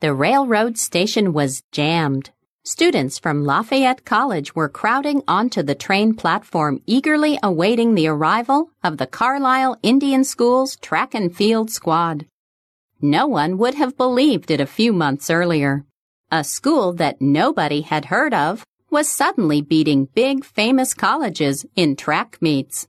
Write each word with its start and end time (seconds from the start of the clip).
The 0.00 0.14
railroad 0.14 0.78
station 0.78 1.32
was 1.32 1.64
jammed. 1.72 2.30
Students 2.62 3.18
from 3.18 3.44
Lafayette 3.44 4.04
College 4.04 4.54
were 4.54 4.68
crowding 4.68 5.24
onto 5.26 5.60
the 5.60 5.74
train 5.74 6.14
platform 6.14 6.80
eagerly 6.86 7.36
awaiting 7.42 7.96
the 7.96 8.06
arrival 8.06 8.70
of 8.84 8.98
the 8.98 9.08
Carlisle 9.08 9.76
Indian 9.82 10.22
School's 10.22 10.76
track 10.76 11.14
and 11.14 11.34
field 11.34 11.72
squad. 11.72 12.26
No 13.00 13.26
one 13.26 13.58
would 13.58 13.74
have 13.74 13.96
believed 13.96 14.52
it 14.52 14.60
a 14.60 14.66
few 14.66 14.92
months 14.92 15.30
earlier. 15.30 15.84
A 16.30 16.44
school 16.44 16.92
that 16.92 17.20
nobody 17.20 17.80
had 17.80 18.04
heard 18.04 18.32
of 18.32 18.64
was 18.90 19.10
suddenly 19.10 19.60
beating 19.62 20.10
big 20.14 20.44
famous 20.44 20.94
colleges 20.94 21.66
in 21.74 21.96
track 21.96 22.38
meets. 22.40 22.86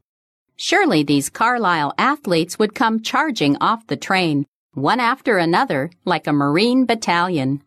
Surely 0.58 1.02
these 1.02 1.32
Carlisle 1.32 1.92
athletes 1.98 2.60
would 2.60 2.76
come 2.76 3.02
charging 3.02 3.58
off 3.60 3.88
the 3.88 3.98
train, 3.98 4.46
one 4.74 5.00
after 5.00 5.38
another, 5.38 5.90
like 6.06 6.28
a 6.28 6.34
Marine 6.34 6.86
battalion. 6.86 7.62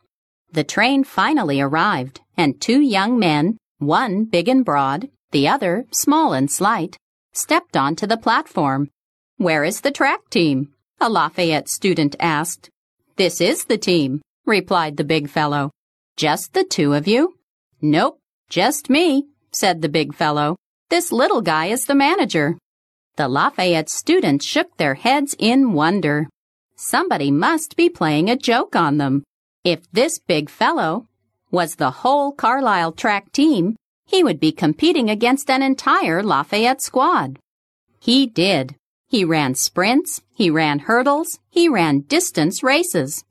The 0.52 0.64
train 0.64 1.04
finally 1.04 1.60
arrived, 1.60 2.20
and 2.36 2.60
two 2.60 2.80
young 2.80 3.18
men, 3.18 3.58
one 3.78 4.24
big 4.24 4.48
and 4.48 4.64
broad, 4.64 5.08
the 5.30 5.48
other 5.48 5.86
small 5.90 6.32
and 6.32 6.50
slight, 6.50 6.96
stepped 7.32 7.76
onto 7.76 8.06
the 8.06 8.16
platform. 8.16 8.90
Where 9.38 9.64
is 9.64 9.80
the 9.80 9.90
track 9.90 10.30
team? 10.30 10.72
A 11.00 11.08
Lafayette 11.08 11.68
student 11.68 12.14
asked. 12.20 12.70
This 13.16 13.40
is 13.40 13.64
the 13.64 13.78
team, 13.78 14.22
replied 14.46 14.96
the 14.96 15.04
big 15.04 15.28
fellow. 15.28 15.70
Just 16.16 16.52
the 16.52 16.64
two 16.64 16.94
of 16.94 17.08
you? 17.08 17.34
Nope, 17.80 18.18
just 18.48 18.90
me, 18.90 19.26
said 19.50 19.82
the 19.82 19.88
big 19.88 20.14
fellow. 20.14 20.56
This 20.90 21.10
little 21.10 21.40
guy 21.40 21.66
is 21.66 21.86
the 21.86 21.94
manager. 21.94 22.58
The 23.16 23.28
Lafayette 23.28 23.88
students 23.88 24.46
shook 24.46 24.76
their 24.76 24.94
heads 24.94 25.34
in 25.38 25.72
wonder. 25.72 26.28
Somebody 26.76 27.30
must 27.30 27.76
be 27.76 27.88
playing 27.88 28.28
a 28.28 28.36
joke 28.36 28.74
on 28.74 28.98
them. 28.98 29.22
If 29.64 29.90
this 29.92 30.18
big 30.18 30.50
fellow 30.50 31.06
was 31.50 31.76
the 31.76 31.90
whole 31.90 32.32
Carlisle 32.32 32.92
track 32.92 33.30
team, 33.32 33.76
he 34.06 34.24
would 34.24 34.40
be 34.40 34.52
competing 34.52 35.08
against 35.08 35.50
an 35.50 35.62
entire 35.62 36.22
Lafayette 36.22 36.82
squad. 36.82 37.38
He 38.00 38.26
did. 38.26 38.74
He 39.08 39.24
ran 39.24 39.54
sprints, 39.54 40.22
he 40.34 40.50
ran 40.50 40.80
hurdles, 40.80 41.38
he 41.50 41.68
ran 41.68 42.00
distance 42.00 42.62
races. 42.62 43.24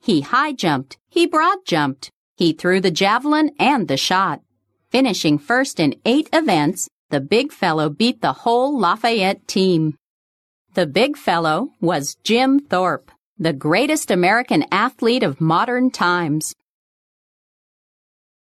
He 0.00 0.22
high 0.22 0.52
jumped, 0.52 0.98
he 1.08 1.26
broad 1.26 1.58
jumped, 1.64 2.10
he 2.36 2.52
threw 2.52 2.80
the 2.80 2.90
javelin 2.90 3.50
and 3.58 3.86
the 3.86 3.96
shot. 3.96 4.40
Finishing 4.90 5.38
first 5.38 5.78
in 5.78 5.94
eight 6.04 6.28
events, 6.32 6.88
the 7.10 7.20
big 7.20 7.52
fellow 7.52 7.88
beat 7.88 8.20
the 8.20 8.32
whole 8.32 8.78
Lafayette 8.78 9.46
team. 9.46 9.94
The 10.76 10.86
big 10.86 11.16
fellow 11.16 11.70
was 11.80 12.18
Jim 12.22 12.60
Thorpe, 12.60 13.10
the 13.38 13.54
greatest 13.54 14.10
American 14.10 14.62
athlete 14.70 15.22
of 15.22 15.40
modern 15.40 15.90
times. 15.90 16.54